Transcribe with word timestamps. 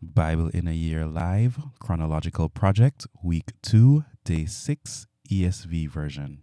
Bible 0.00 0.48
in 0.54 0.68
a 0.68 0.72
Year 0.72 1.06
Live 1.06 1.58
Chronological 1.80 2.48
Project, 2.48 3.08
Week 3.20 3.50
2, 3.62 4.04
Day 4.24 4.46
6, 4.46 5.06
ESV 5.28 5.90
version. 5.90 6.42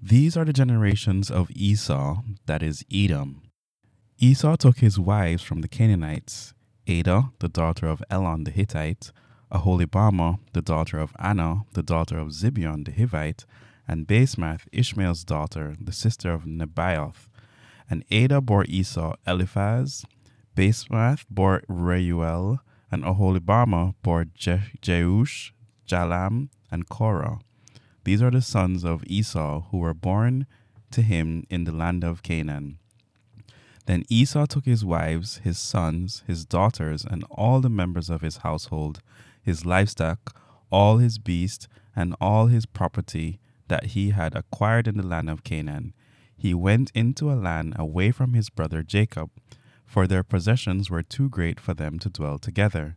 These 0.00 0.36
are 0.36 0.44
the 0.44 0.52
generations 0.52 1.28
of 1.28 1.50
Esau, 1.50 2.22
that 2.46 2.62
is 2.62 2.84
Edom. 2.92 3.42
Esau 4.18 4.54
took 4.54 4.78
his 4.78 4.96
wives 4.96 5.42
from 5.42 5.60
the 5.60 5.66
Canaanites 5.66 6.54
Adah, 6.86 7.30
the 7.40 7.48
daughter 7.48 7.88
of 7.88 8.00
Elon 8.08 8.44
the 8.44 8.52
Hittite, 8.52 9.10
Aholibamah, 9.52 10.38
the 10.52 10.62
daughter 10.62 11.00
of 11.00 11.12
Anah, 11.18 11.64
the 11.72 11.82
daughter 11.82 12.16
of 12.16 12.28
Zibeon 12.28 12.84
the 12.84 12.92
Hivite, 12.92 13.44
and 13.88 14.06
Basemath, 14.06 14.68
Ishmael's 14.70 15.24
daughter, 15.24 15.74
the 15.80 15.92
sister 15.92 16.32
of 16.32 16.44
Nebaioth. 16.44 17.28
And 17.90 18.04
Adah 18.12 18.40
bore 18.40 18.66
Esau 18.68 19.14
Eliphaz, 19.26 20.04
Basemath 20.56 21.24
bore 21.30 21.62
Reuel, 21.68 22.58
and 22.90 23.04
Aholibamah 23.04 23.94
bore 24.02 24.24
Je- 24.24 24.72
Jeush, 24.82 25.52
Jalam, 25.86 26.48
and 26.70 26.88
Korah. 26.88 27.40
These 28.04 28.22
are 28.22 28.30
the 28.30 28.42
sons 28.42 28.84
of 28.84 29.04
Esau 29.06 29.62
who 29.70 29.78
were 29.78 29.94
born 29.94 30.46
to 30.90 31.02
him 31.02 31.44
in 31.50 31.64
the 31.64 31.72
land 31.72 32.02
of 32.02 32.22
Canaan. 32.22 32.78
Then 33.86 34.04
Esau 34.08 34.46
took 34.46 34.66
his 34.66 34.84
wives, 34.84 35.38
his 35.38 35.58
sons, 35.58 36.22
his 36.26 36.44
daughters, 36.44 37.04
and 37.04 37.24
all 37.30 37.60
the 37.60 37.68
members 37.68 38.10
of 38.10 38.20
his 38.20 38.38
household, 38.38 39.00
his 39.42 39.64
livestock, 39.64 40.36
all 40.70 40.98
his 40.98 41.18
beasts, 41.18 41.68
and 41.96 42.14
all 42.20 42.46
his 42.46 42.66
property 42.66 43.40
that 43.68 43.86
he 43.86 44.10
had 44.10 44.34
acquired 44.36 44.86
in 44.86 44.96
the 44.96 45.06
land 45.06 45.28
of 45.30 45.44
Canaan. 45.44 45.94
He 46.36 46.54
went 46.54 46.90
into 46.94 47.30
a 47.30 47.34
land 47.34 47.74
away 47.78 48.10
from 48.10 48.34
his 48.34 48.48
brother 48.48 48.82
Jacob, 48.82 49.30
for 49.90 50.06
their 50.06 50.22
possessions 50.22 50.88
were 50.88 51.02
too 51.02 51.28
great 51.28 51.58
for 51.58 51.74
them 51.74 51.98
to 51.98 52.08
dwell 52.08 52.38
together. 52.38 52.96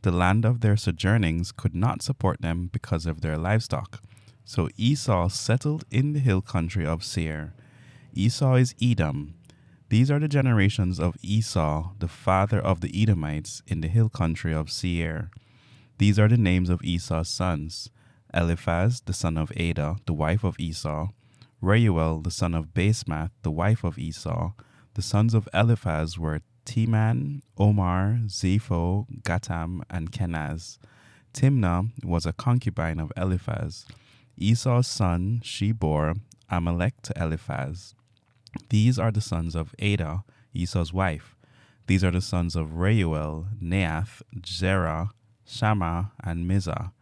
The 0.00 0.10
land 0.10 0.46
of 0.46 0.62
their 0.62 0.74
sojournings 0.74 1.52
could 1.52 1.74
not 1.74 2.00
support 2.00 2.40
them 2.40 2.70
because 2.72 3.04
of 3.04 3.20
their 3.20 3.36
livestock. 3.36 4.02
So 4.46 4.70
Esau 4.78 5.28
settled 5.28 5.84
in 5.90 6.14
the 6.14 6.18
hill 6.18 6.40
country 6.40 6.86
of 6.86 7.04
Seir. 7.04 7.52
Esau 8.14 8.54
is 8.54 8.74
Edom. 8.80 9.34
These 9.90 10.10
are 10.10 10.18
the 10.18 10.28
generations 10.28 10.98
of 10.98 11.18
Esau, 11.20 11.92
the 11.98 12.08
father 12.08 12.58
of 12.58 12.80
the 12.80 13.02
Edomites, 13.02 13.60
in 13.66 13.82
the 13.82 13.88
hill 13.88 14.08
country 14.08 14.54
of 14.54 14.70
Seir. 14.70 15.30
These 15.98 16.18
are 16.18 16.28
the 16.28 16.38
names 16.38 16.70
of 16.70 16.82
Esau's 16.82 17.28
sons 17.28 17.90
Eliphaz, 18.32 19.02
the 19.04 19.12
son 19.12 19.36
of 19.36 19.52
Adah, 19.58 19.96
the 20.06 20.14
wife 20.14 20.42
of 20.44 20.58
Esau, 20.58 21.08
Reuel, 21.60 22.22
the 22.22 22.30
son 22.30 22.54
of 22.54 22.72
Basemath, 22.72 23.32
the 23.42 23.50
wife 23.50 23.84
of 23.84 23.98
Esau. 23.98 24.52
The 24.94 25.02
sons 25.02 25.34
of 25.34 25.48
Eliphaz 25.54 26.18
were 26.18 26.42
Teman, 26.66 27.42
Omar, 27.56 28.20
Zepho, 28.26 29.06
Gatam, 29.22 29.82
and 29.88 30.10
Kenaz. 30.12 30.78
Timna 31.32 31.90
was 32.04 32.26
a 32.26 32.32
concubine 32.32 32.98
of 32.98 33.12
Eliphaz. 33.16 33.86
Esau's 34.36 34.86
son 34.86 35.40
she 35.44 35.72
bore 35.72 36.14
Amalek 36.48 37.02
to 37.02 37.12
Eliphaz. 37.16 37.94
These 38.68 38.98
are 38.98 39.12
the 39.12 39.20
sons 39.20 39.54
of 39.54 39.74
Adah, 39.80 40.24
Esau's 40.52 40.92
wife. 40.92 41.36
These 41.86 42.02
are 42.04 42.10
the 42.10 42.20
sons 42.20 42.56
of 42.56 42.78
Reuel, 42.78 43.46
Neath, 43.60 44.22
Zerah, 44.44 45.10
Shammah, 45.46 46.12
and 46.22 46.48
Mizzah. 46.48 46.92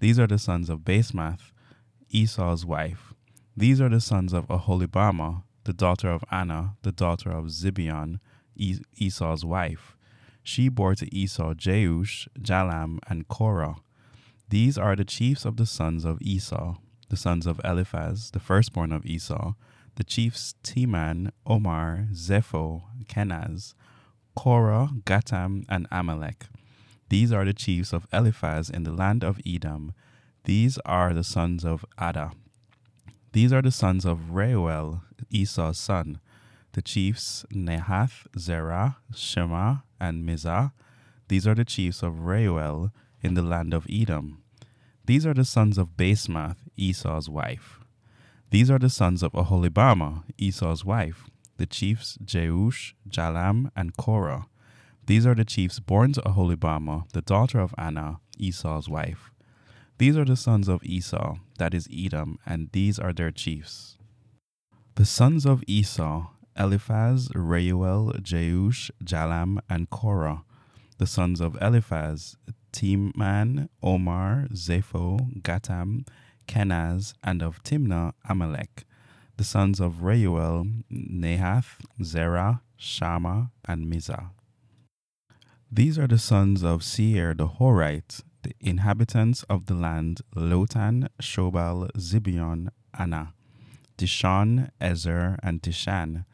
These 0.00 0.18
are 0.18 0.26
the 0.26 0.38
sons 0.38 0.70
of 0.70 0.80
Basemath, 0.80 1.52
Esau's 2.10 2.64
wife. 2.64 3.12
These 3.56 3.80
are 3.80 3.88
the 3.88 4.00
sons 4.00 4.32
of 4.32 4.46
Aholibamah, 4.48 5.42
the 5.64 5.72
daughter 5.72 6.08
of 6.10 6.24
Anah, 6.30 6.76
the 6.82 6.92
daughter 6.92 7.30
of 7.30 7.46
Zibeon, 7.46 8.20
es- 8.60 8.80
Esau's 8.96 9.44
wife. 9.44 9.96
She 10.42 10.68
bore 10.68 10.94
to 10.94 11.14
Esau 11.14 11.54
Jeush, 11.54 12.28
Jalam, 12.38 12.98
and 13.08 13.26
Korah. 13.28 13.76
These 14.50 14.76
are 14.76 14.94
the 14.94 15.04
chiefs 15.04 15.44
of 15.44 15.56
the 15.56 15.66
sons 15.66 16.04
of 16.04 16.18
Esau, 16.20 16.76
the 17.08 17.16
sons 17.16 17.46
of 17.46 17.60
Eliphaz, 17.64 18.30
the 18.30 18.40
firstborn 18.40 18.92
of 18.92 19.06
Esau, 19.06 19.54
the 19.96 20.04
chiefs 20.04 20.54
Teman, 20.62 21.30
Omar, 21.46 22.08
Zepho, 22.12 22.82
Kenaz, 23.06 23.74
Korah, 24.36 24.90
Gatam, 25.04 25.64
and 25.68 25.86
Amalek. 25.90 26.46
These 27.08 27.32
are 27.32 27.44
the 27.44 27.54
chiefs 27.54 27.92
of 27.92 28.06
Eliphaz 28.12 28.68
in 28.68 28.82
the 28.82 28.92
land 28.92 29.24
of 29.24 29.40
Edom. 29.46 29.94
These 30.44 30.78
are 30.84 31.14
the 31.14 31.24
sons 31.24 31.64
of 31.64 31.84
Adah. 31.98 32.32
These 33.32 33.52
are 33.52 33.62
the 33.62 33.70
sons 33.70 34.04
of 34.04 34.30
Reuel, 34.30 35.02
Esau's 35.34 35.78
son, 35.78 36.20
the 36.72 36.82
chiefs 36.82 37.44
Nehath, 37.52 38.26
Zerah, 38.38 38.98
Shema, 39.14 39.78
and 40.00 40.28
Mizzah. 40.28 40.72
These 41.28 41.46
are 41.46 41.54
the 41.54 41.64
chiefs 41.64 42.02
of 42.02 42.20
Reuel 42.20 42.90
in 43.22 43.34
the 43.34 43.42
land 43.42 43.74
of 43.74 43.86
Edom. 43.90 44.42
These 45.04 45.26
are 45.26 45.34
the 45.34 45.44
sons 45.44 45.76
of 45.76 45.96
Basemath, 45.96 46.58
Esau's 46.76 47.28
wife. 47.28 47.80
These 48.50 48.70
are 48.70 48.78
the 48.78 48.90
sons 48.90 49.22
of 49.22 49.32
Aholibamah, 49.32 50.24
Esau's 50.38 50.84
wife, 50.84 51.28
the 51.56 51.66
chiefs 51.66 52.16
Jeush, 52.24 52.94
Jalam, 53.08 53.70
and 53.74 53.96
Korah. 53.96 54.46
These 55.06 55.26
are 55.26 55.34
the 55.34 55.44
chiefs 55.44 55.80
born 55.80 56.12
to 56.12 56.22
Aholibamah, 56.22 57.10
the 57.12 57.22
daughter 57.22 57.58
of 57.58 57.74
Anah, 57.76 58.20
Esau's 58.38 58.88
wife. 58.88 59.30
These 59.98 60.16
are 60.16 60.24
the 60.24 60.36
sons 60.36 60.68
of 60.68 60.82
Esau, 60.84 61.36
that 61.58 61.74
is 61.74 61.88
Edom, 61.92 62.38
and 62.46 62.70
these 62.72 62.98
are 62.98 63.12
their 63.12 63.30
chiefs. 63.30 63.98
The 64.96 65.04
sons 65.04 65.44
of 65.44 65.64
Esau, 65.66 66.28
Eliphaz, 66.56 67.28
Reuel, 67.34 68.12
Jeush, 68.22 68.92
Jalam, 69.02 69.58
and 69.68 69.90
Korah. 69.90 70.44
The 70.98 71.06
sons 71.08 71.40
of 71.40 71.58
Eliphaz, 71.60 72.36
Teman, 72.72 73.68
Omar, 73.82 74.46
Zepho, 74.52 75.42
Gatam, 75.42 76.06
Kenaz, 76.46 77.12
and 77.24 77.42
of 77.42 77.60
Timna, 77.64 78.12
Amalek. 78.28 78.84
The 79.36 79.42
sons 79.42 79.80
of 79.80 80.04
Reuel, 80.04 80.84
Nahath, 80.92 81.80
Zerah, 82.00 82.62
Shammah, 82.76 83.50
and 83.64 83.92
Mizzah. 83.92 84.30
These 85.72 85.98
are 85.98 86.06
the 86.06 86.18
sons 86.18 86.62
of 86.62 86.84
Seir 86.84 87.34
the 87.34 87.48
Horite, 87.48 88.22
the 88.44 88.52
inhabitants 88.60 89.42
of 89.50 89.66
the 89.66 89.74
land 89.74 90.20
Lotan, 90.36 91.08
Shobal, 91.20 91.90
Zibeon, 91.96 92.68
Anah, 92.96 93.34
Dishon, 93.96 94.70
Ezer, 94.80 95.38
and 95.42 95.62
Dishan. 95.62 96.24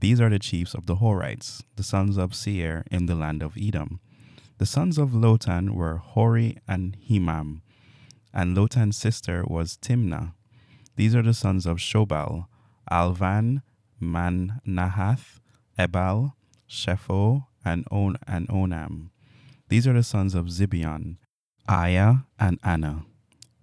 These 0.00 0.20
are 0.20 0.30
the 0.30 0.38
chiefs 0.38 0.74
of 0.74 0.86
the 0.86 0.96
Horites, 0.96 1.62
the 1.76 1.82
sons 1.82 2.16
of 2.16 2.34
Seir 2.34 2.84
in 2.90 3.06
the 3.06 3.14
land 3.14 3.42
of 3.42 3.56
Edom. 3.56 4.00
The 4.58 4.66
sons 4.66 4.98
of 4.98 5.10
Lotan 5.10 5.70
were 5.70 5.96
Hori 5.98 6.58
and 6.66 6.96
Himam, 7.08 7.62
and 8.32 8.56
Lotan's 8.56 8.96
sister 8.96 9.44
was 9.46 9.76
Timna. 9.76 10.34
These 10.96 11.14
are 11.14 11.22
the 11.22 11.34
sons 11.34 11.66
of 11.66 11.78
Shobal, 11.78 12.46
Alvan, 12.90 13.62
Manahath, 14.00 15.40
Ebal, 15.78 16.36
Shepho, 16.68 17.46
and, 17.64 17.86
On- 17.90 18.18
and 18.26 18.48
Onam. 18.48 19.10
These 19.68 19.86
are 19.86 19.94
the 19.94 20.02
sons 20.02 20.34
of 20.34 20.46
Zibeon, 20.46 21.16
Aiah, 21.68 22.24
and 22.38 22.58
Anah. 22.62 23.04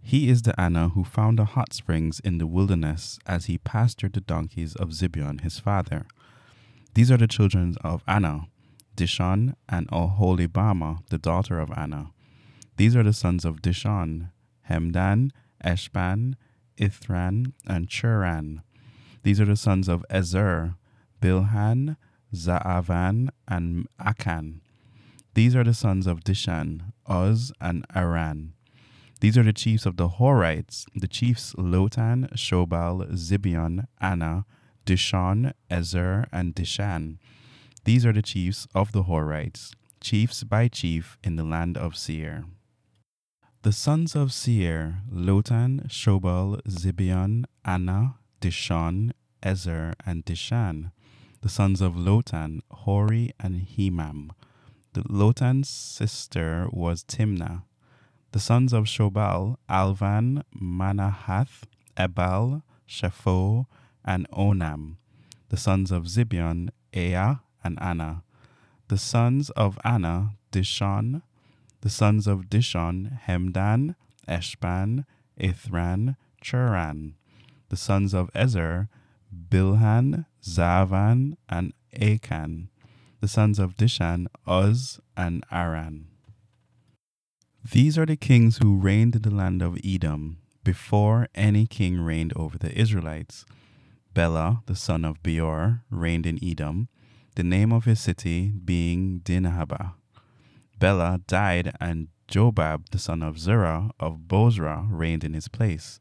He 0.01 0.29
is 0.29 0.41
the 0.41 0.59
Anah 0.59 0.89
who 0.89 1.03
found 1.03 1.37
the 1.37 1.45
hot 1.45 1.73
springs 1.73 2.19
in 2.19 2.37
the 2.37 2.47
wilderness 2.47 3.19
as 3.25 3.45
he 3.45 3.57
pastured 3.57 4.13
the 4.13 4.21
donkeys 4.21 4.75
of 4.75 4.89
Zibeon 4.89 5.41
his 5.41 5.59
father. 5.59 6.05
These 6.93 7.11
are 7.11 7.17
the 7.17 7.27
children 7.27 7.75
of 7.83 8.03
Anah, 8.07 8.47
Dishon, 8.95 9.55
and 9.67 9.87
Aholibamah, 9.89 11.07
the 11.09 11.17
daughter 11.17 11.59
of 11.59 11.71
Anah. 11.71 12.11
These 12.77 12.95
are 12.95 13.03
the 13.03 13.13
sons 13.13 13.45
of 13.45 13.61
Dishon, 13.61 14.31
Hemdan, 14.69 15.31
Eshban, 15.63 16.35
Ithran, 16.77 17.53
and 17.67 17.87
Churan. 17.87 18.63
These 19.23 19.41
are 19.41 19.45
the 19.45 19.55
sons 19.55 19.87
of 19.87 20.05
Ezer, 20.09 20.75
Bilhan, 21.21 21.97
Zaavan, 22.33 23.29
and 23.47 23.87
Akan. 23.99 24.61
These 25.33 25.55
are 25.55 25.63
the 25.63 25.73
sons 25.73 26.07
of 26.07 26.21
Dishan, 26.21 26.93
Uz, 27.09 27.51
and 27.61 27.85
Aran. 27.95 28.53
These 29.21 29.37
are 29.37 29.43
the 29.43 29.51
chiefs 29.51 29.85
of 29.85 29.97
the 29.97 30.07
Horites, 30.07 30.85
the 30.95 31.07
chiefs 31.07 31.53
Lotan, 31.57 32.31
Shobal, 32.35 33.11
Zibeon, 33.11 33.85
Anah, 33.99 34.45
Dishon, 34.85 35.53
Ezer, 35.69 36.25
and 36.31 36.55
Dishan. 36.55 37.17
These 37.83 38.05
are 38.05 38.13
the 38.13 38.21
chiefs 38.21 38.65
of 38.73 38.93
the 38.93 39.03
Horites, 39.03 39.73
chiefs 39.99 40.45
by 40.45 40.69
chief 40.69 41.17
in 41.21 41.35
the 41.35 41.43
land 41.43 41.77
of 41.77 41.97
Seir. 41.97 42.45
The 43.63 43.73
sons 43.73 44.15
of 44.15 44.31
Seir, 44.31 45.01
Lotan, 45.13 45.89
Shobal, 45.89 46.61
Zibeon, 46.69 47.43
Anah, 47.65 48.15
Dishon, 48.39 49.11
Ezer, 49.43 49.95
and 50.05 50.23
Dishan. 50.23 50.91
The 51.41 51.49
sons 51.49 51.81
of 51.81 51.95
Lotan, 51.95 52.61
Hori, 52.71 53.33
and 53.37 53.67
Hemam. 53.67 54.29
The 54.93 55.03
Lotan's 55.03 55.67
sister 55.67 56.67
was 56.71 57.03
Timna. 57.03 57.63
The 58.31 58.39
sons 58.39 58.73
of 58.73 58.85
Shobal, 58.85 59.57
Alvan, 59.67 60.43
Manahath, 60.55 61.63
Ebal, 61.97 62.61
Shepho, 62.87 63.65
and 64.05 64.29
Onam. 64.29 64.97
The 65.49 65.57
sons 65.57 65.91
of 65.91 66.03
Zibeon, 66.03 66.69
Ea, 66.95 67.39
and 67.63 67.79
Anah. 67.79 68.23
The 68.87 68.99
sons 68.99 69.49
of 69.51 69.79
Anah, 69.83 70.35
Dishon. 70.51 71.23
The 71.81 71.89
sons 71.89 72.27
of 72.27 72.49
Dishon, 72.49 73.19
Hemdan, 73.25 73.95
Eshban, 74.27 75.05
Ithran, 75.39 76.15
Churan. 76.43 77.13
The 77.69 77.77
sons 77.77 78.13
of 78.13 78.29
Ezer, 78.35 78.89
Bilhan, 79.33 80.25
Zaavan, 80.43 81.37
and 81.47 81.73
Akan. 81.95 82.67
The 83.21 83.27
sons 83.27 83.57
of 83.57 83.75
Dishan, 83.75 84.27
Uz, 84.47 84.99
and 85.17 85.43
Aran. 85.51 86.08
These 87.71 87.99
are 87.99 88.05
the 88.07 88.15
kings 88.15 88.57
who 88.57 88.79
reigned 88.79 89.15
in 89.15 89.21
the 89.21 89.29
land 89.29 89.61
of 89.61 89.77
Edom 89.85 90.39
before 90.63 91.27
any 91.35 91.67
king 91.67 92.01
reigned 92.01 92.33
over 92.35 92.57
the 92.57 92.75
Israelites. 92.75 93.45
Bela, 94.15 94.63
the 94.65 94.75
son 94.75 95.05
of 95.05 95.21
Beor, 95.21 95.83
reigned 95.91 96.25
in 96.25 96.39
Edom, 96.43 96.87
the 97.35 97.43
name 97.43 97.71
of 97.71 97.85
his 97.85 97.99
city 97.99 98.47
being 98.65 99.19
Dinhabah. 99.19 99.93
Bela 100.79 101.21
died, 101.27 101.71
and 101.79 102.07
Jobab, 102.27 102.89
the 102.89 102.97
son 102.97 103.21
of 103.21 103.37
Zerah 103.37 103.91
of 103.99 104.27
Bozrah, 104.27 104.87
reigned 104.89 105.23
in 105.23 105.35
his 105.35 105.47
place. 105.47 105.99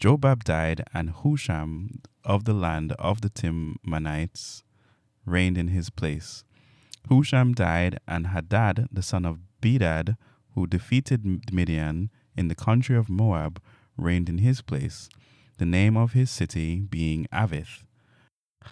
Jobab 0.00 0.42
died, 0.42 0.82
and 0.92 1.10
Husham 1.10 2.00
of 2.24 2.46
the 2.46 2.54
land 2.54 2.90
of 2.98 3.20
the 3.20 3.30
Timnanites 3.30 4.64
reigned 5.24 5.56
in 5.56 5.68
his 5.68 5.88
place. 5.88 6.42
Husham 7.08 7.54
died, 7.54 8.00
and 8.08 8.28
Hadad, 8.28 8.88
the 8.90 9.02
son 9.02 9.24
of 9.24 9.38
Bedad, 9.60 10.16
who 10.56 10.66
defeated 10.66 11.52
Midian 11.52 12.10
in 12.34 12.48
the 12.48 12.54
country 12.54 12.96
of 12.96 13.10
Moab, 13.10 13.62
reigned 13.96 14.28
in 14.28 14.38
his 14.38 14.62
place, 14.62 15.08
the 15.58 15.66
name 15.66 15.96
of 15.96 16.12
his 16.12 16.30
city 16.30 16.80
being 16.80 17.26
Avith. 17.32 17.84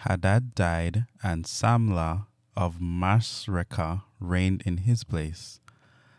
Hadad 0.01 0.55
died, 0.55 1.05
and 1.23 1.45
Samlah 1.45 2.25
of 2.57 2.79
Masrekah 2.79 4.03
reigned 4.19 4.63
in 4.65 4.77
his 4.77 5.03
place. 5.03 5.59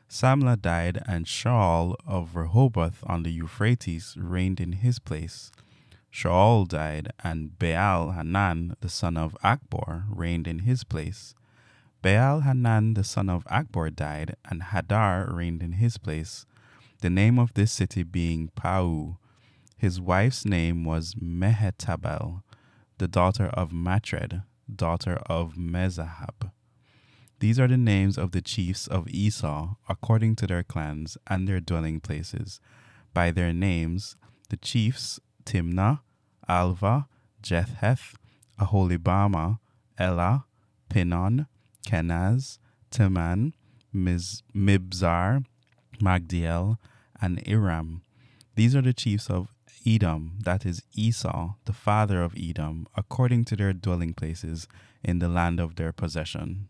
Samlah 0.08 0.62
died, 0.62 1.02
and 1.06 1.26
Shaul 1.26 1.96
of 2.06 2.36
Rehoboth 2.36 3.02
on 3.04 3.24
the 3.24 3.32
Euphrates 3.32 4.14
reigned 4.16 4.60
in 4.60 4.72
his 4.72 5.00
place. 5.00 5.50
Shaul 6.12 6.66
died, 6.66 7.12
and 7.24 7.58
Baal 7.58 8.12
Hanan, 8.12 8.76
the 8.80 8.88
son 8.88 9.16
of 9.16 9.36
Achbor, 9.42 10.04
reigned 10.08 10.46
in 10.46 10.60
his 10.60 10.84
place. 10.84 11.34
Baal 12.06 12.42
Hanan, 12.42 12.94
the 12.94 13.02
son 13.02 13.28
of 13.28 13.42
Achbor, 13.46 13.92
died, 13.92 14.36
and 14.48 14.62
Hadar 14.62 15.26
reigned 15.34 15.60
in 15.60 15.72
his 15.72 15.98
place, 15.98 16.46
the 17.00 17.10
name 17.10 17.36
of 17.36 17.54
this 17.54 17.72
city 17.72 18.04
being 18.04 18.52
Pau. 18.54 19.18
His 19.76 20.00
wife's 20.00 20.44
name 20.44 20.84
was 20.84 21.16
Mehetabel, 21.16 22.44
the 22.98 23.08
daughter 23.08 23.46
of 23.46 23.72
Matred, 23.72 24.42
daughter 24.72 25.14
of 25.26 25.54
Mezahab. 25.54 26.52
These 27.40 27.58
are 27.58 27.66
the 27.66 27.76
names 27.76 28.16
of 28.16 28.30
the 28.30 28.40
chiefs 28.40 28.86
of 28.86 29.08
Esau, 29.08 29.74
according 29.88 30.36
to 30.36 30.46
their 30.46 30.62
clans 30.62 31.18
and 31.26 31.48
their 31.48 31.58
dwelling 31.58 31.98
places. 31.98 32.60
By 33.14 33.32
their 33.32 33.52
names, 33.52 34.14
the 34.48 34.58
chiefs 34.58 35.18
Timna, 35.44 36.02
Alvah, 36.48 37.08
Jetheth, 37.42 38.14
Aholibama, 38.60 39.58
Elah, 39.98 40.44
Pinon, 40.88 41.48
Kenaz, 41.86 42.58
Teman, 42.90 43.52
Miz, 43.92 44.42
Mibzar, 44.54 45.44
Magdiel, 46.02 46.76
and 47.22 47.42
Iram. 47.48 48.02
These 48.56 48.74
are 48.76 48.82
the 48.82 48.92
chiefs 48.92 49.30
of 49.30 49.54
Edom, 49.86 50.38
that 50.42 50.66
is 50.66 50.82
Esau, 50.94 51.54
the 51.64 51.72
father 51.72 52.22
of 52.22 52.34
Edom, 52.36 52.86
according 52.96 53.44
to 53.46 53.56
their 53.56 53.72
dwelling 53.72 54.14
places 54.14 54.66
in 55.04 55.20
the 55.20 55.28
land 55.28 55.60
of 55.60 55.76
their 55.76 55.92
possession. 55.92 56.68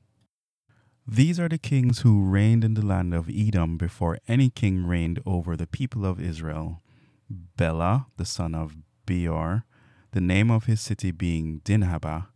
These 1.09 1.41
are 1.41 1.49
the 1.49 1.59
kings 1.59 2.01
who 2.01 2.29
reigned 2.29 2.65
in 2.65 2.75
the 2.75 2.85
land 2.85 3.15
of 3.15 3.31
Edom 3.31 3.79
before 3.79 4.19
any 4.29 4.51
king 4.51 4.87
reigned 4.87 5.21
over 5.25 5.57
the 5.57 5.67
people 5.67 6.05
of 6.05 6.21
Israel. 6.21 6.83
Bela, 7.31 8.07
the 8.17 8.25
son 8.25 8.55
of 8.55 8.77
Beor, 9.07 9.65
the 10.13 10.21
name 10.21 10.51
of 10.51 10.65
his 10.65 10.81
city 10.81 11.13
being 11.13 11.61
Dinhabah. 11.65 12.27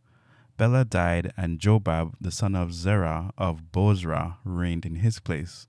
Bela 0.61 0.85
died, 0.85 1.33
and 1.39 1.59
Jobab, 1.59 2.17
the 2.21 2.31
son 2.31 2.55
of 2.55 2.75
Zerah 2.75 3.33
of 3.39 3.73
Bozrah, 3.73 4.37
reigned 4.45 4.85
in 4.85 4.97
his 4.97 5.19
place. 5.19 5.67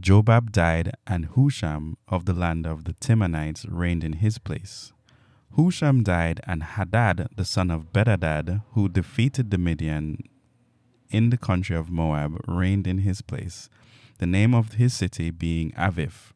Jobab 0.00 0.52
died, 0.52 0.92
and 1.06 1.26
Husham 1.26 1.96
of 2.08 2.24
the 2.24 2.32
land 2.32 2.66
of 2.66 2.84
the 2.84 2.94
Timnanites 2.94 3.66
reigned 3.68 4.02
in 4.02 4.14
his 4.14 4.38
place. 4.38 4.94
Husham 5.54 6.02
died, 6.02 6.40
and 6.44 6.62
Hadad, 6.62 7.28
the 7.36 7.44
son 7.44 7.70
of 7.70 7.92
Bedadad, 7.92 8.62
who 8.70 8.88
defeated 8.88 9.50
the 9.50 9.58
Midian 9.58 10.22
in 11.10 11.28
the 11.28 11.36
country 11.36 11.76
of 11.76 11.90
Moab, 11.90 12.40
reigned 12.48 12.86
in 12.86 13.00
his 13.00 13.20
place, 13.20 13.68
the 14.16 14.26
name 14.26 14.54
of 14.54 14.76
his 14.80 14.94
city 14.94 15.30
being 15.30 15.72
Avith. 15.72 16.32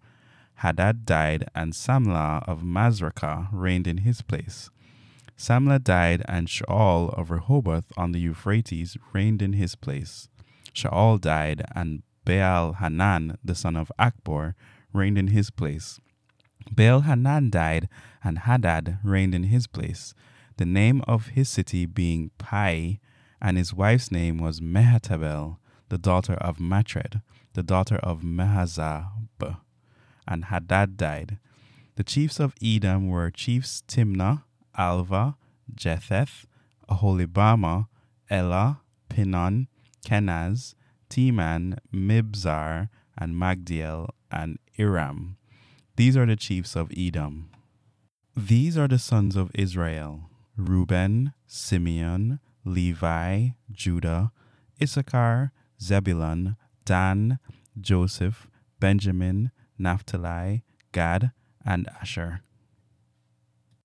Hadad 0.56 1.06
died, 1.06 1.48
and 1.54 1.72
Samlah 1.72 2.46
of 2.46 2.60
Masrekah 2.60 3.48
reigned 3.50 3.86
in 3.86 3.98
his 4.08 4.20
place. 4.20 4.68
Samlah 5.40 5.82
died, 5.82 6.22
and 6.28 6.48
Shaul 6.48 7.18
of 7.18 7.30
Rehoboth 7.30 7.90
on 7.96 8.12
the 8.12 8.20
Euphrates 8.20 8.98
reigned 9.14 9.40
in 9.40 9.54
his 9.54 9.74
place. 9.74 10.28
Shaul 10.74 11.18
died, 11.18 11.62
and 11.74 12.02
Baal 12.26 12.74
Hanan, 12.74 13.38
the 13.42 13.54
son 13.54 13.74
of 13.74 13.90
Achbor, 13.98 14.52
reigned 14.92 15.16
in 15.16 15.28
his 15.28 15.50
place. 15.50 15.98
Baal 16.70 17.00
Hanan 17.00 17.48
died, 17.48 17.88
and 18.22 18.40
Hadad 18.40 18.98
reigned 19.02 19.34
in 19.34 19.44
his 19.44 19.66
place, 19.66 20.12
the 20.58 20.66
name 20.66 21.00
of 21.08 21.28
his 21.28 21.48
city 21.48 21.86
being 21.86 22.32
Pai, 22.36 23.00
and 23.40 23.56
his 23.56 23.72
wife's 23.72 24.12
name 24.12 24.36
was 24.36 24.60
Mehetabel, 24.60 25.56
the 25.88 25.96
daughter 25.96 26.34
of 26.34 26.60
Matred, 26.60 27.22
the 27.54 27.62
daughter 27.62 27.96
of 27.96 28.20
Mehazab. 28.22 29.56
And 30.28 30.44
Hadad 30.44 30.98
died. 30.98 31.38
The 31.96 32.04
chiefs 32.04 32.40
of 32.40 32.54
Edom 32.62 33.08
were 33.08 33.30
chiefs 33.30 33.82
Timna, 33.88 34.42
Alva, 34.76 35.36
Jetheth, 35.74 36.46
Aholibama, 36.88 37.86
Elah, 38.30 38.80
Pinon, 39.08 39.68
Kenaz, 40.04 40.74
Teman, 41.08 41.78
Mibzar, 41.92 42.88
and 43.18 43.34
Magdiel, 43.34 44.08
and 44.30 44.58
Iram. 44.78 45.36
These 45.96 46.16
are 46.16 46.26
the 46.26 46.36
chiefs 46.36 46.76
of 46.76 46.90
Edom. 46.96 47.50
These 48.36 48.78
are 48.78 48.88
the 48.88 48.98
sons 48.98 49.36
of 49.36 49.50
Israel 49.54 50.30
Reuben, 50.56 51.32
Simeon, 51.46 52.38
Levi, 52.64 53.48
Judah, 53.72 54.32
Issachar, 54.80 55.52
Zebulun, 55.82 56.56
Dan, 56.84 57.38
Joseph, 57.80 58.48
Benjamin, 58.78 59.50
Naphtali, 59.78 60.64
Gad, 60.92 61.32
and 61.64 61.88
Asher. 62.00 62.42